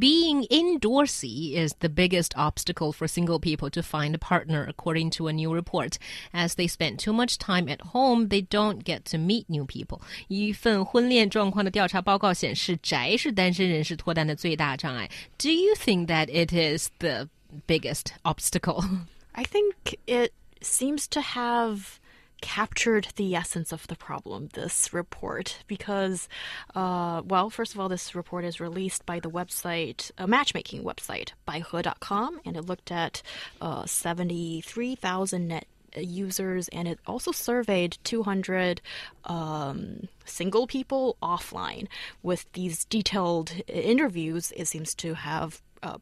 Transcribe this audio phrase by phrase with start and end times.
[0.00, 5.28] Being indoorsy is the biggest obstacle for single people to find a partner, according to
[5.28, 5.96] a new report.
[6.32, 10.00] As they spend too much time at home, they don't get to meet new people.
[10.28, 15.08] 一份婚恋状况的调查报告显示，宅是单身人士脱单的最大障碍。
[15.38, 17.28] Do you think that it is the
[17.66, 18.84] biggest obstacle?
[19.32, 21.99] I think it seems to have
[22.41, 26.27] captured the essence of the problem, this report, because,
[26.75, 31.31] uh, well, first of all, this report is released by the website, a matchmaking website,
[31.47, 33.21] baihe.com, and it looked at
[33.61, 35.67] uh, 73,000 net
[35.97, 38.81] users and it also surveyed 200
[39.25, 41.87] um, single people offline.
[42.23, 45.97] With these detailed interviews it seems to have uh,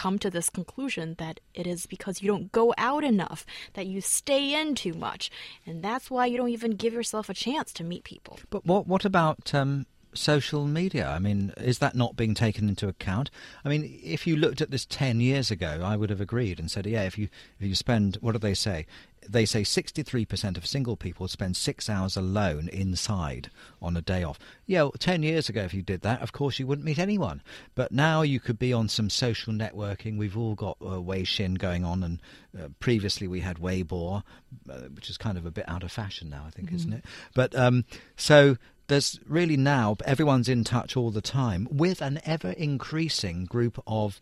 [0.00, 4.00] come to this conclusion that it is because you don't go out enough, that you
[4.00, 5.30] stay in too much,
[5.66, 8.38] and that's why you don't even give yourself a chance to meet people.
[8.48, 9.84] But what what about um,
[10.14, 11.06] social media?
[11.06, 13.30] I mean, is that not being taken into account?
[13.62, 16.70] I mean, if you looked at this ten years ago, I would have agreed and
[16.70, 17.28] said, yeah, if you
[17.58, 18.86] if you spend what do they say?
[19.30, 23.50] They say 63% of single people spend six hours alone inside
[23.80, 24.38] on a day off.
[24.66, 27.42] Yeah, well, 10 years ago, if you did that, of course, you wouldn't meet anyone.
[27.74, 30.18] But now you could be on some social networking.
[30.18, 32.20] We've all got uh, Weixin going on, and
[32.58, 34.22] uh, previously we had Weibo,
[34.68, 36.76] uh, which is kind of a bit out of fashion now, I think, mm-hmm.
[36.76, 37.04] isn't it?
[37.34, 37.84] But um,
[38.16, 38.56] so
[38.90, 44.20] there's really now everyone's in touch all the time with an ever increasing group of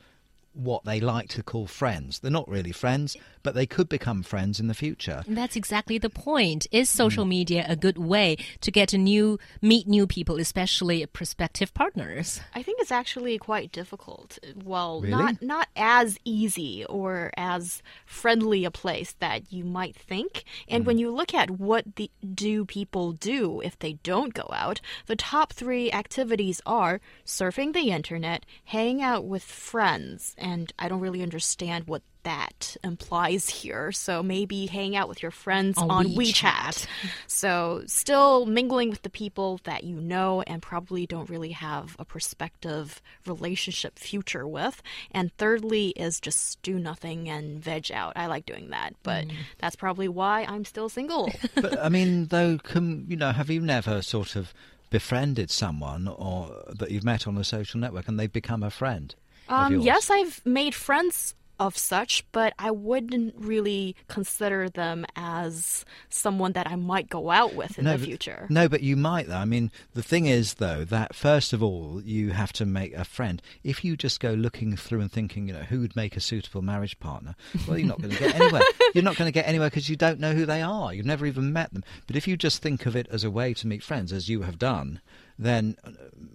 [0.59, 2.19] what they like to call friends.
[2.19, 5.23] They're not really friends, but they could become friends in the future.
[5.27, 6.67] And that's exactly the point.
[6.73, 7.29] Is social mm.
[7.29, 12.41] media a good way to get to new meet new people, especially prospective partners?
[12.55, 14.39] I think it's actually quite difficult.
[14.65, 15.11] Well, really?
[15.11, 20.45] not not as easy or as friendly a place that you might think.
[20.69, 20.87] And mm.
[20.87, 25.17] when you look at what the, do people do if they don't go out, the
[25.17, 30.48] top 3 activities are surfing the internet, hanging out with friends, and
[30.79, 33.91] I don't really understand what that implies here.
[33.93, 36.43] So maybe hang out with your friends on, on WeChat.
[36.43, 36.87] WeChat.
[37.27, 42.05] So still mingling with the people that you know and probably don't really have a
[42.05, 44.83] prospective relationship future with.
[45.11, 48.13] And thirdly is just do nothing and veg out.
[48.17, 49.35] I like doing that, but mm.
[49.59, 51.33] that's probably why I'm still single.
[51.55, 54.53] but I mean, though, can, you know, have you never sort of
[54.91, 59.15] befriended someone or that you've met on a social network and they've become a friend?
[59.49, 66.53] Um, yes, I've made friends of such, but I wouldn't really consider them as someone
[66.53, 68.47] that I might go out with in no, the but, future.
[68.49, 69.37] No, but you might, though.
[69.37, 73.05] I mean, the thing is, though, that first of all, you have to make a
[73.05, 73.43] friend.
[73.65, 76.63] If you just go looking through and thinking, you know, who would make a suitable
[76.63, 77.35] marriage partner,
[77.67, 78.63] well, you're not going to get anywhere.
[78.95, 80.95] you're not going to get anywhere because you don't know who they are.
[80.95, 81.85] You've never even met them.
[82.07, 84.43] But if you just think of it as a way to meet friends, as you
[84.43, 85.01] have done,
[85.39, 85.91] then uh,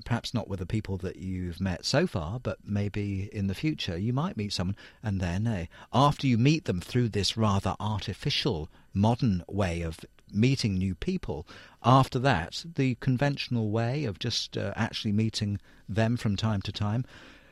[0.06, 3.98] perhaps not with the people that you've met so far, but maybe in the future
[3.98, 8.70] you might meet someone, and then uh, after you meet them through this rather artificial
[8.94, 10.00] modern way of
[10.32, 11.46] meeting new people,
[11.84, 15.60] after that, the conventional way of just uh, actually meeting
[15.90, 17.06] them from time to time.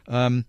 [0.07, 0.45] Um,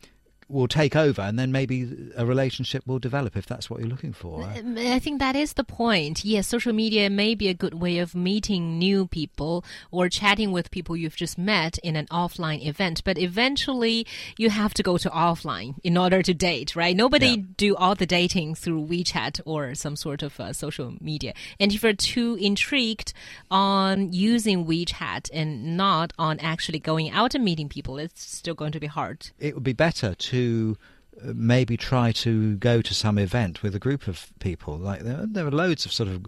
[0.48, 4.12] will take over and then maybe a relationship will develop if that's what you're looking
[4.12, 4.44] for.
[4.44, 6.24] I think that is the point.
[6.24, 10.70] Yes, social media may be a good way of meeting new people or chatting with
[10.70, 15.08] people you've just met in an offline event, but eventually you have to go to
[15.10, 16.96] offline in order to date, right?
[16.96, 17.44] Nobody yeah.
[17.56, 21.32] do all the dating through WeChat or some sort of uh, social media.
[21.58, 23.12] And if you're too intrigued
[23.50, 28.72] on using WeChat and not on actually going out and meeting people, it's still going
[28.72, 29.30] to be hard.
[29.38, 30.76] It would be better to to
[31.22, 34.78] uh, maybe try to go to some event with a group of people.
[34.78, 36.26] Like there, there are loads of sort of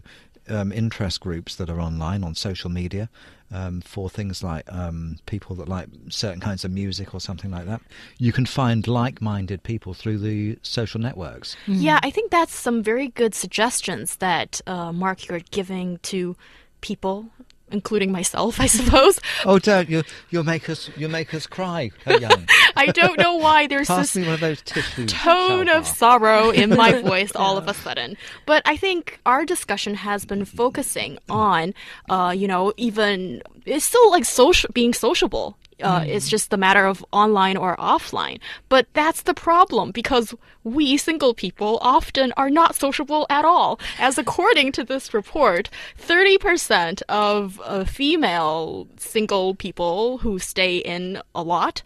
[0.49, 3.09] um, interest groups that are online on social media
[3.51, 7.67] um, for things like um, people that like certain kinds of music or something like
[7.67, 7.81] that.
[8.19, 11.57] You can find like-minded people through the social networks.
[11.67, 11.81] Mm-hmm.
[11.81, 16.37] Yeah, I think that's some very good suggestions that uh, Mark you're giving to
[16.81, 17.31] people
[17.71, 19.21] including myself, I suppose.
[19.45, 20.03] oh, don't you?
[20.31, 20.91] You'll make us.
[20.97, 22.47] You'll make us cry, young.
[22.77, 26.71] I don't know why there's Pass this one of those tissues, tone of sorrow in
[26.71, 28.17] my voice all of a sudden.
[28.47, 31.75] But I think our discussion has been focusing on,
[32.09, 36.87] uh, you know, even it's still like social being sociable Uh, It's just a matter
[36.87, 38.39] of online or offline.
[38.69, 43.79] But that's the problem because we single people often are not sociable at all.
[43.99, 45.69] As according to this report,
[45.99, 51.83] 30% of uh, female single people who stay in a lot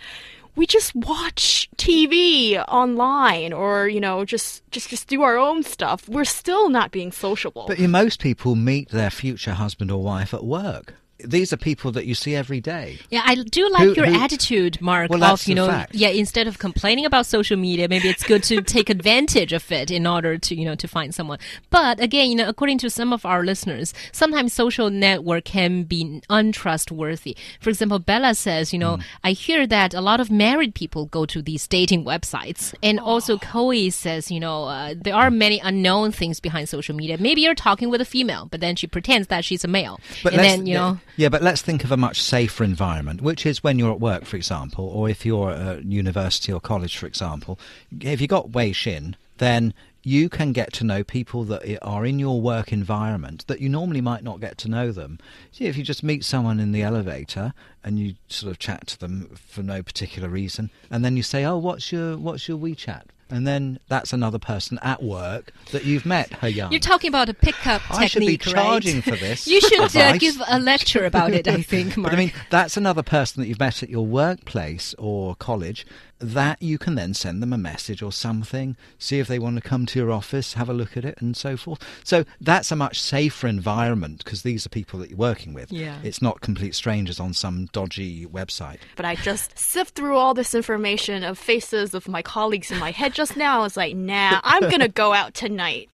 [0.58, 6.08] we just watch TV online or you know just just just do our own stuff.
[6.08, 7.67] We're still not being sociable.
[7.69, 10.94] But most people meet their future husband or wife at work
[11.25, 12.99] these are people that you see every day.
[13.11, 15.11] Yeah, I do like who, your who, attitude, Mark.
[15.11, 15.94] Well, of you know, fact.
[15.94, 19.91] yeah, instead of complaining about social media, maybe it's good to take advantage of it
[19.91, 21.38] in order to you know to find someone.
[21.70, 26.23] But again, you know, according to some of our listeners, sometimes social network can be
[26.31, 27.37] untrustworthy.
[27.61, 29.05] For example, Bella says, you know, mm.
[29.25, 33.05] I hear that a lot of married people go to these dating websites, and oh.
[33.05, 37.19] also Chloe says, you know, uh, there are many unknown things behind social media.
[37.19, 40.32] Maybe you're talking with a female, but then she pretends that she's a male, but
[40.32, 41.00] and then you know.
[41.16, 44.25] Yeah, but let's think of a much safer environment, which is when you're at work,
[44.25, 47.58] for example, or if you're at university or college, for example.
[48.00, 52.40] If you've got Weixin, then you can get to know people that are in your
[52.40, 55.19] work environment that you normally might not get to know them.
[55.52, 57.52] See, if you just meet someone in the elevator
[57.82, 61.44] and you sort of chat to them for no particular reason, and then you say,
[61.44, 66.07] "Oh, what's your what's your WeChat?" And then that's another person at work that you've
[66.07, 66.33] met.
[66.35, 66.73] Her young.
[66.73, 69.05] You're talking about a pickup technique, I should be charging right?
[69.05, 69.47] for this.
[69.47, 71.49] you should uh, give a lecture about it.
[71.49, 71.97] I think.
[71.97, 72.11] Mark.
[72.11, 75.87] but I mean, that's another person that you've met at your workplace or college,
[76.21, 79.63] that you can then send them a message or something, see if they want to
[79.63, 81.81] come to your office, have a look at it, and so forth.
[82.05, 85.71] So that's a much safer environment because these are people that you're working with.
[85.71, 85.99] Yeah.
[86.03, 88.79] It's not complete strangers on some dodgy website.
[88.97, 92.91] But I just sift through all this information of faces of my colleagues in my
[92.91, 93.59] head just now.
[93.59, 95.87] I was like, nah, I'm going to go out tonight.